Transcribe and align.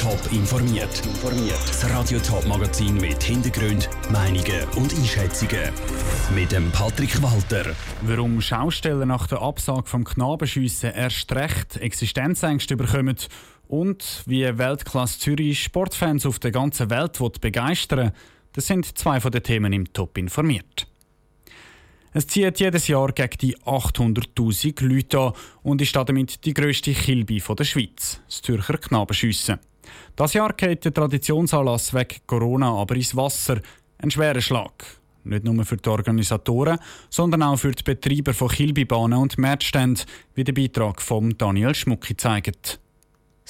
Top 0.00 0.32
informiert. 0.32 1.02
Das 1.66 1.90
Radio 1.90 2.18
Top 2.20 2.46
Magazin 2.46 2.96
mit 2.96 3.22
Hintergrund, 3.22 3.90
Meinungen 4.10 4.64
und 4.76 4.94
Einschätzungen 4.94 5.70
mit 6.34 6.52
dem 6.52 6.70
Patrick 6.70 7.22
Walter. 7.22 7.74
Warum 8.00 8.40
Schausteller 8.40 9.04
nach 9.04 9.26
der 9.26 9.42
Absage 9.42 9.84
vom 9.84 10.04
Knabenschiessen 10.04 10.94
erst 10.94 11.30
recht 11.32 11.76
Existenzängste 11.76 12.78
bekommen 12.78 13.16
und 13.68 14.22
wie 14.24 14.56
Weltklasse 14.56 15.18
Zürich 15.18 15.62
Sportfans 15.62 16.24
auf 16.24 16.38
der 16.38 16.50
ganzen 16.50 16.88
Welt 16.88 17.20
begeistern 17.42 18.12
das 18.54 18.66
sind 18.66 18.96
zwei 18.96 19.20
von 19.20 19.30
den 19.30 19.42
Themen 19.42 19.74
im 19.74 19.92
Top 19.92 20.16
informiert. 20.16 20.86
Es 22.14 22.26
zieht 22.26 22.58
jedes 22.58 22.88
Jahr 22.88 23.12
gegen 23.12 23.36
die 23.38 23.56
800.000 23.58 24.82
Leute 24.82 25.20
an 25.20 25.32
und 25.62 25.82
ist 25.82 25.94
damit 25.94 26.44
die 26.46 26.54
grösste 26.54 26.94
Kilbe 26.94 27.38
der 27.54 27.64
Schweiz, 27.64 28.20
das 28.26 28.40
Zürcher 28.40 28.78
Knabenschiessen. 28.78 29.58
Das 30.16 30.34
Jahr 30.34 30.52
geht 30.52 30.84
der 30.84 30.94
Traditionsanlass 30.94 31.94
wegen 31.94 32.20
Corona 32.26 32.72
aber 32.72 32.96
ins 32.96 33.16
Wasser. 33.16 33.60
Ein 33.98 34.10
schwerer 34.10 34.40
Schlag. 34.40 34.84
Nicht 35.24 35.44
nur 35.44 35.64
für 35.64 35.76
die 35.76 35.88
Organisatoren, 35.88 36.78
sondern 37.10 37.42
auch 37.42 37.56
für 37.56 37.72
die 37.72 37.82
Betreiber 37.82 38.32
von 38.32 38.48
Kilbibahnen 38.48 39.18
und 39.18 39.38
Märzständen, 39.38 40.04
wie 40.34 40.44
der 40.44 40.54
Beitrag 40.54 41.02
von 41.02 41.36
Daniel 41.36 41.74
Schmucki 41.74 42.16
zeigt. 42.16 42.80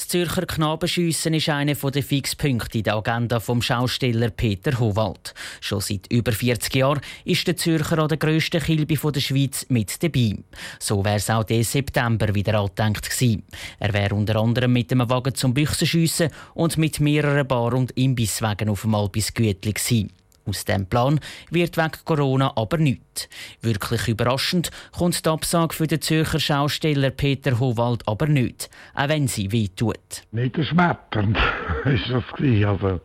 Das 0.01 0.09
Zürcher 0.09 0.47
Knabenschiessen 0.47 1.35
ist 1.35 1.51
einer 1.51 1.75
der 1.75 2.03
Fixpunkte 2.03 2.79
in 2.79 2.85
der 2.85 2.97
Agenda 2.97 3.39
vom 3.39 3.61
Schausteller 3.61 4.31
Peter 4.31 4.81
Howald. 4.81 5.35
Schon 5.61 5.83
seit 5.83 6.11
über 6.11 6.33
40 6.33 6.75
Jahren 6.75 7.03
ist 7.27 7.47
der 7.47 7.59
Zürcher 7.59 7.99
an 7.99 8.09
der 8.09 8.17
grössten 8.17 8.63
Kilbe 8.63 8.95
der 8.95 9.21
Schweiz 9.21 9.67
mit 9.69 10.03
dabei. 10.03 10.39
So 10.79 11.05
wäre 11.05 11.17
es 11.17 11.29
auch 11.29 11.45
diesen 11.45 11.71
September 11.71 12.35
wieder 12.35 12.59
angedenkt 12.59 13.11
gewesen. 13.11 13.43
Er 13.79 13.93
wäre 13.93 14.15
unter 14.15 14.37
anderem 14.37 14.73
mit 14.73 14.91
einem 14.91 15.11
Wagen 15.11 15.35
zum 15.35 15.53
Büchsenschiessen 15.53 16.31
und 16.55 16.79
mit 16.79 16.99
mehreren 16.99 17.47
Bar- 17.47 17.75
und 17.75 17.91
Imbisswagen 17.91 18.71
auf 18.71 18.81
dem 18.81 18.95
Albis 18.95 19.35
Gütli 19.35 19.75
gewesen. 19.75 20.13
Aus 20.47 20.65
dem 20.65 20.87
Plan 20.87 21.21
wird 21.51 21.77
wegen 21.77 22.05
Corona 22.05 22.53
aber 22.57 22.79
nichts. 22.79 23.29
Wirklich 23.61 24.09
überraschend 24.09 24.71
kommt 24.93 25.25
die 25.25 25.29
Absage 25.29 25.75
für 25.75 25.87
den 25.87 26.01
Zürcher 26.01 26.41
Schausteller 26.41 27.11
Peter 27.11 27.61
Howald 27.61 28.07
aber 28.09 28.27
nicht, 28.27 28.71
auch 28.95 29.09
wenn 29.09 29.29
sie 29.29 29.53
weh 29.53 29.69
tut. 29.69 30.25
Nicht 30.33 30.57
erschmetternd 30.57 31.37
ist 31.85 32.11
das 32.11 32.25
Also 32.67 33.01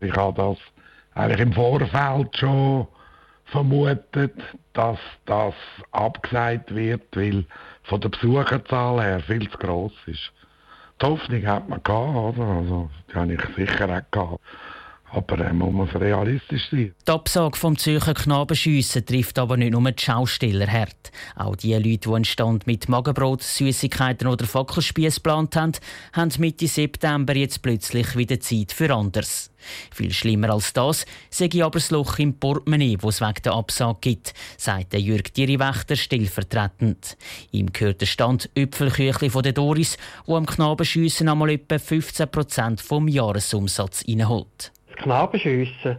ich 0.00 0.12
habe 0.16 0.34
das 0.36 0.58
eigentlich 1.14 1.40
im 1.40 1.52
Vorfeld 1.52 2.36
schon 2.36 2.86
vermutet, 3.46 4.34
dass 4.72 4.98
das 5.26 5.54
abgesagt 5.90 6.74
wird, 6.74 7.02
weil 7.14 7.44
von 7.84 8.00
der 8.00 8.08
Besucherzahl 8.08 9.02
her 9.02 9.20
viel 9.20 9.50
zu 9.50 9.58
gross 9.58 9.92
ist. 10.06 10.32
Die 11.00 11.06
Hoffnung 11.06 11.46
hat 11.46 11.68
man 11.68 11.82
gehabt, 11.82 12.38
oder? 12.38 12.46
Also, 12.46 12.90
die 13.10 13.14
habe 13.14 13.34
ich 13.34 13.40
sicher 13.56 13.88
auch 13.88 14.10
gehabt. 14.10 14.40
Aber 15.12 15.36
dann 15.36 15.58
muss 15.58 15.74
man 15.74 15.88
realistisch 15.88 16.70
sein. 16.70 16.94
Die 17.06 17.10
Absage 17.10 17.56
vom 17.56 17.76
Zürcher 17.76 18.14
Knabenschiessen 18.14 19.04
trifft 19.04 19.38
aber 19.38 19.56
nicht 19.56 19.72
nur 19.72 19.90
die 19.90 20.02
Schausteller 20.02 20.68
hart. 20.68 21.10
Auch 21.34 21.56
die 21.56 21.74
Leute, 21.74 22.08
die 22.08 22.14
einen 22.14 22.24
Stand 22.24 22.66
mit 22.66 22.88
Magenbrot, 22.88 23.42
Süßigkeiten 23.42 24.28
oder 24.28 24.46
Fackelspieß 24.46 25.16
geplant 25.16 25.56
haben, 25.56 25.72
haben 26.12 26.32
Mitte 26.38 26.68
September 26.68 27.34
jetzt 27.34 27.62
plötzlich 27.62 28.16
wieder 28.16 28.38
Zeit 28.38 28.72
für 28.72 28.94
anders. 28.94 29.50
Viel 29.90 30.12
schlimmer 30.12 30.50
als 30.50 30.72
das 30.72 31.04
ich 31.38 31.64
aber 31.64 31.78
das 31.78 31.90
Loch 31.90 32.18
im 32.18 32.34
Portemonnaie, 32.34 32.96
das 32.96 33.16
es 33.16 33.20
wegen 33.20 33.42
der 33.44 33.52
Absage 33.52 33.98
gibt, 34.00 34.34
sagt 34.56 34.92
der 34.92 35.00
Jürg 35.00 35.34
Diriwächter 35.34 35.96
stellvertretend. 35.96 37.16
Ihm 37.50 37.72
gehört 37.72 38.00
der 38.00 38.06
Stand 38.06 38.48
Öpfelküchli 38.56 39.30
von 39.30 39.42
der 39.42 39.52
Doris, 39.52 39.98
wo 40.26 40.36
am 40.36 40.46
Knabenschiessen 40.46 41.28
einmal 41.28 41.50
etwa 41.50 41.76
15% 41.76 42.80
vom 42.80 43.08
Jahresumsatz 43.08 44.02
reinholt. 44.90 44.96
Knabenschiessen, 44.96 45.98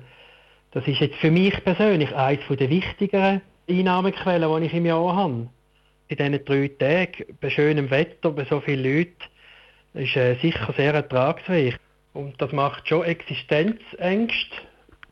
das 0.72 0.88
ist 0.88 1.00
jetzt 1.00 1.16
für 1.18 1.32
mich 1.32 1.64
persönlich 1.64 2.16
eines 2.16 2.46
der 2.50 2.70
wichtigeren 2.70 3.42
Einnahmequellen, 3.70 4.62
die 4.62 4.68
ich 4.68 4.74
im 4.74 4.86
Jahr 4.86 5.16
habe. 5.16 5.50
In 6.08 6.18
diesen 6.18 6.46
drei 6.46 6.68
Tagen, 6.68 7.38
bei 7.40 7.50
schönem 7.50 7.90
Wetter, 7.90 8.32
bei 8.32 8.46
so 8.46 8.60
vielen 8.60 8.84
Leuten, 8.84 9.16
ist 9.94 10.16
äh, 10.16 10.36
sicher 10.36 10.74
sehr 10.76 10.94
ertragsreich. 10.94 11.76
Und 12.14 12.42
das 12.42 12.52
macht 12.52 12.88
schon 12.88 13.04
Existenzängste 13.04 14.58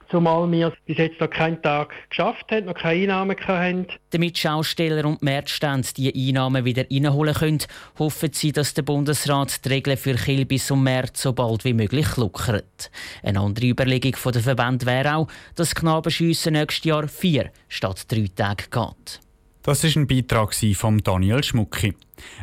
zumal 0.09 0.51
wir 0.51 0.73
bis 0.85 0.97
jetzt 0.97 1.19
noch 1.19 1.29
keinen 1.29 1.61
Tag 1.61 1.93
geschafft 2.09 2.51
haben, 2.51 2.65
noch 2.65 2.75
keine 2.75 3.01
Einnahmen 3.01 3.37
hatten. 3.37 3.87
Damit 4.11 4.37
Schausteller 4.37 5.05
und 5.05 5.21
Märzstände 5.21 5.87
die 5.95 6.29
Einnahmen 6.29 6.65
wieder 6.65 6.85
reinholen 6.89 7.33
können, 7.33 7.59
hoffen 7.97 8.31
sie, 8.33 8.51
dass 8.51 8.73
der 8.73 8.83
Bundesrat 8.83 9.63
die 9.65 9.69
Regeln 9.69 9.97
für 9.97 10.15
Kilbis 10.15 10.71
und 10.71 10.83
März 10.83 11.21
so 11.21 11.33
bald 11.33 11.65
wie 11.65 11.73
möglich 11.73 12.17
lockert. 12.17 12.91
Eine 13.23 13.39
andere 13.39 13.67
Überlegung 13.67 14.15
der 14.33 14.41
Verband 14.41 14.85
wäre 14.85 15.15
auch, 15.15 15.27
dass 15.55 15.75
Knabenschiessen 15.75 16.53
nächstes 16.53 16.85
Jahr 16.85 17.07
vier 17.07 17.51
statt 17.67 18.11
drei 18.11 18.27
Tage 18.35 18.65
geht. 18.69 19.19
Das 19.63 19.83
ist 19.83 19.97
ein 19.97 20.07
Beitrag 20.07 20.55
von 20.55 20.99
Daniel 20.99 21.43
Schmucki. 21.43 21.93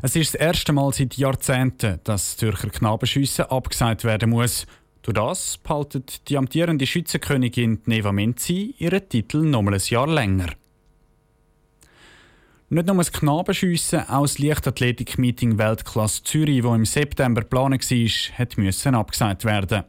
Es 0.02 0.14
ist 0.16 0.34
das 0.34 0.40
erste 0.40 0.72
Mal 0.72 0.92
seit 0.92 1.14
Jahrzehnten, 1.14 2.00
dass 2.04 2.36
das 2.36 2.36
Zürcher 2.36 2.68
Knabenschiessen 2.68 3.46
abgesagt 3.46 4.04
werden 4.04 4.30
muss. 4.30 4.66
Durch 5.06 5.14
das 5.14 5.58
behaltet 5.58 6.28
die 6.28 6.36
amtierende 6.36 6.84
Schützenkönigin 6.84 7.80
Neva 7.84 8.10
Menzi 8.10 8.74
ihren 8.78 9.08
Titel 9.08 9.38
noch 9.38 9.64
ein 9.64 9.80
Jahr 9.88 10.08
länger. 10.08 10.48
Nicht 12.70 12.86
nur 12.88 12.96
das 12.96 13.12
Knabenschiessen, 13.12 14.00
auch 14.08 14.22
das 14.22 14.40
Leichtathletik-Meeting 14.40 15.58
Weltklasse 15.58 16.24
Zürich, 16.24 16.62
das 16.64 16.74
im 16.74 16.84
September 16.84 17.42
geplant 17.42 17.88
war, 17.88 18.46
müssen 18.56 18.94
abgesagt 18.96 19.44
werden. 19.44 19.84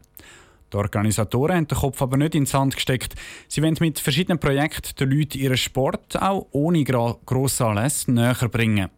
Die 0.71 0.77
Organisatoren 0.77 1.55
haben 1.55 1.67
den 1.67 1.77
Kopf 1.79 1.99
aber 2.03 2.17
nicht 2.17 2.35
ins 2.35 2.51
Sand 2.51 2.75
gesteckt. 2.75 3.15
Sie 3.47 3.63
wollen 3.63 3.77
mit 3.79 3.97
verschiedenen 3.97 4.37
Projekten 4.37 4.95
den 4.99 5.17
Leuten 5.17 5.39
ihren 5.39 5.57
Sport 5.57 6.21
auch 6.21 6.45
ohne 6.51 6.83
grosse 6.83 7.65
Anlässe 7.65 8.11
näher 8.11 8.49
bringen. 8.51 8.91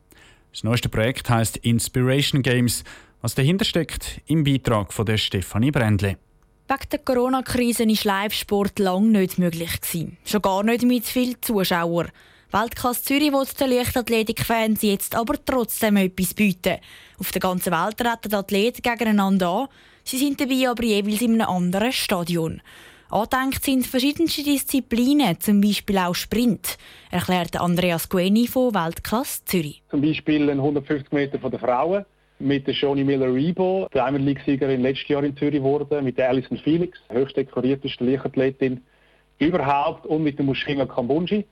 Das 0.51 0.66
neueste 0.66 0.90
Projekt 0.90 1.30
heißt 1.30 1.56
Inspiration 1.57 2.41
Games 2.41 2.84
was 3.22 3.35
dahinter 3.35 3.66
steckt, 3.66 4.22
im 4.28 4.44
Beitrag 4.44 4.94
von 4.94 5.06
der 5.06 5.18
Stefanie 5.18 5.72
Brändle. 5.72 6.18
Wegen 6.68 6.90
der 6.91 7.00
Corona-Krise 7.00 7.85
war 7.88 8.22
Live-Sport 8.22 8.80
lange 8.80 9.19
nicht 9.19 9.40
möglich. 9.40 9.72
Schon 10.24 10.41
gar 10.41 10.63
nicht 10.63 10.84
mit 10.84 11.06
vielen 11.06 11.41
Zuschauern. 11.41 12.12
Weltklasse 12.52 13.03
Zürich 13.03 13.31
will 13.31 13.46
den 13.59 13.69
Leichtathletik-Fans 13.69 14.81
jetzt 14.81 15.16
aber 15.16 15.35
trotzdem 15.44 15.97
etwas 15.97 16.34
bieten. 16.34 16.78
Auf 17.19 17.31
der 17.31 17.41
ganzen 17.41 17.72
Welt 17.74 17.97
treten 17.97 18.34
Athleten 18.34 18.81
gegeneinander 18.81 19.50
an. 19.50 19.68
Sie 20.03 20.18
sind 20.18 20.40
dabei 20.40 20.69
aber 20.69 20.84
jeweils 20.84 21.22
in 21.22 21.41
einem 21.41 21.50
anderen 21.50 21.91
Stadion. 21.91 22.62
Angedenkt 23.12 23.63
sind 23.63 23.88
verschiedenste 23.88 24.44
Disziplinen, 24.44 25.40
zum 25.40 25.62
Beispiel 25.62 25.97
auch 25.97 26.13
Sprint, 26.13 26.78
erklärt 27.09 27.59
Andreas 27.59 28.07
Gueni 28.07 28.47
von 28.47 28.74
Weltklasse 28.74 29.44
Zürich. 29.46 29.81
Zum 29.90 30.01
Beispiel 30.01 30.50
150 30.50 31.12
Meter 31.12 31.40
von 31.40 31.50
der 31.50 31.59
Frauen 31.59 32.06
mit 32.39 32.67
der 32.67 32.73
Shoni 32.73 33.03
Miller-Rebo, 33.03 33.88
der 33.94 34.03
Premier 34.03 34.19
League-Siegerin 34.19 34.81
letztes 34.81 35.07
Jahr 35.09 35.23
in 35.23 35.35
Zürich 35.38 35.61
wurde, 35.61 36.01
mit 36.01 36.17
der 36.17 36.29
Alison 36.29 36.57
Felix, 36.57 36.97
höchst 37.09 37.38
dekorierteste 37.38 38.03
Leichtathletin 38.03 38.81
überhaupt, 39.39 40.05
und 40.05 40.23
mit 40.23 40.38
der 40.38 40.45
Mushinga 40.45 40.85
Kambunji. 40.85 41.45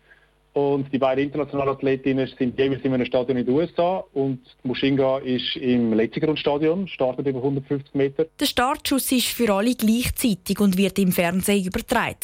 Und 0.54 0.92
die 0.92 0.98
beiden 0.98 1.26
internationalen 1.26 1.70
Athletinnen 1.70 2.28
sind 2.40 2.58
jeweils 2.58 2.84
in 2.84 2.92
einem 2.92 3.06
Stadion 3.06 3.38
in 3.38 3.46
den 3.46 3.54
USA 3.54 4.04
und 4.14 4.40
Mushinga 4.64 5.20
ist 5.20 5.56
im 5.56 5.94
Letzigrundstadion, 5.94 6.88
startet 6.88 7.28
über 7.28 7.38
150 7.38 7.94
Meter. 7.94 8.26
Der 8.40 8.46
Startschuss 8.48 9.12
ist 9.12 9.28
für 9.28 9.54
alle 9.54 9.76
gleichzeitig 9.76 10.60
und 10.60 10.76
wird 10.76 10.98
im 10.98 11.12
Fernsehen 11.12 11.64
übertragen. 11.64 12.18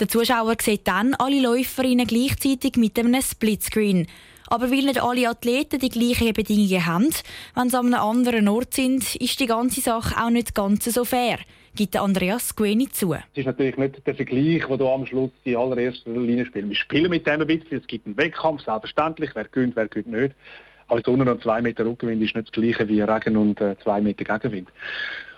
Der 0.00 0.08
Zuschauer 0.08 0.54
sieht 0.62 0.88
dann 0.88 1.12
alle 1.18 1.42
Läuferinnen 1.42 2.06
gleichzeitig 2.06 2.76
mit 2.76 2.98
einem 2.98 3.20
Splitscreen. 3.20 4.06
Aber 4.48 4.70
weil 4.70 4.84
nicht 4.84 5.02
alle 5.02 5.28
Athleten 5.28 5.78
die 5.78 5.88
gleichen 5.88 6.32
Bedingungen 6.32 6.86
haben, 6.86 7.10
wenn 7.54 7.70
sie 7.70 7.78
an 7.78 7.86
einem 7.86 8.02
anderen 8.02 8.48
Ort 8.48 8.74
sind, 8.74 9.16
ist 9.16 9.40
die 9.40 9.46
ganze 9.46 9.80
Sache 9.80 10.22
auch 10.22 10.30
nicht 10.30 10.54
ganz 10.54 10.84
so 10.84 11.04
fair, 11.04 11.38
gibt 11.74 11.96
Andreas 11.96 12.54
Gueni 12.54 12.88
zu. 12.88 13.14
Es 13.14 13.20
ist 13.34 13.46
natürlich 13.46 13.76
nicht 13.76 14.06
der 14.06 14.14
Vergleich, 14.14 14.66
den 14.66 14.78
du 14.78 14.88
am 14.88 15.06
Schluss 15.06 15.30
in 15.44 15.56
allererster 15.56 16.10
Linie 16.10 16.46
spielst. 16.46 16.68
Wir 16.68 16.76
spielen 16.76 17.10
mit 17.10 17.26
dem 17.26 17.40
ein 17.40 17.46
bisschen, 17.46 17.78
es 17.78 17.86
gibt 17.86 18.06
einen 18.06 18.16
Wettkampf, 18.16 18.62
selbstverständlich, 18.62 19.30
wer 19.34 19.44
gewinnt, 19.44 19.76
wer 19.76 19.88
gewinnt 19.88 20.08
nicht. 20.08 20.34
Aber 20.88 21.00
Sonne 21.00 21.30
und 21.30 21.42
zwei 21.42 21.62
Meter 21.62 21.86
Rückenwind 21.86 22.22
ist 22.22 22.34
nicht 22.34 22.48
das 22.48 22.52
gleiche 22.52 22.88
wie 22.88 23.00
Regen 23.00 23.36
und 23.36 23.60
äh, 23.60 23.76
zwei 23.82 24.00
Meter 24.00 24.24
Gegenwind. 24.24 24.68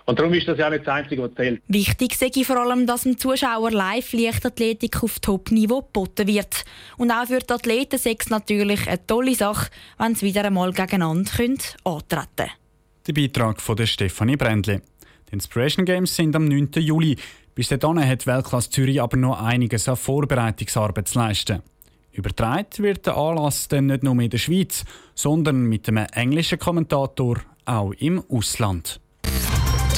Und 0.07 0.21
darum 0.21 0.33
ist 0.35 0.47
das 0.47 0.57
ja 0.57 0.71
nicht 0.71 0.87
das 0.87 0.95
Einzige, 0.95 1.23
was 1.23 1.35
zählt. 1.35 1.61
Wichtig 1.67 2.15
sei 2.15 2.31
vor 2.45 2.59
allem, 2.59 2.87
dass 2.87 3.03
dem 3.03 3.19
Zuschauer 3.19 3.73
live 3.73 4.13
Leichtathletik 4.13 5.03
auf 5.03 5.19
Top-Niveau 5.19 5.83
geboten 5.83 6.29
wird. 6.29 6.65
Und 6.97 7.11
auch 7.11 7.27
für 7.27 7.41
die 7.41 7.53
Athleten 7.53 7.99
sei 7.99 8.17
es 8.19 8.31
natürlich 8.31 8.87
eine 8.87 9.05
tolle 9.05 9.35
Sache, 9.35 9.69
wenn 9.99 10.15
sie 10.15 10.27
wieder 10.27 10.45
einmal 10.45 10.73
gegeneinander 10.73 11.31
können 11.33 11.59
antreten 11.83 12.27
können. 12.37 12.51
Der 13.09 13.13
Beitrag 13.13 13.61
von 13.61 13.77
der 13.77 13.87
Stefanie 13.87 14.37
Brändli. 14.37 14.81
Die 15.29 15.33
Inspiration 15.33 15.85
Games 15.85 16.15
sind 16.15 16.37
am 16.37 16.47
9. 16.47 16.71
Juli. 16.77 17.17
Bis 17.57 17.69
dahin 17.69 18.07
hat 18.07 18.29
Weltklasse 18.29 18.71
Zürich 18.71 19.03
aber 19.03 19.17
noch 19.17 19.43
einiges 19.43 19.89
an 19.89 19.97
Vorbereitungsarbeit 19.97 21.09
zu 21.09 21.19
leisten. 21.19 21.63
Übertragen 22.13 22.67
wird 22.79 23.07
der 23.07 23.17
Anlass 23.17 23.67
dann 23.67 23.87
nicht 23.87 24.05
nur 24.05 24.21
in 24.21 24.31
der 24.31 24.39
Schweiz, 24.39 24.85
sondern 25.17 25.65
mit 25.65 25.89
einem 25.89 26.07
englischen 26.13 26.61
Kommentator 26.61 27.41
auch 27.65 27.93
im 27.93 28.23
Ausland. 28.31 29.01